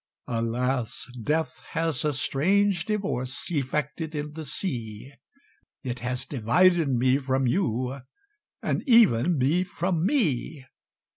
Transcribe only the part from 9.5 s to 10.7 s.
from me!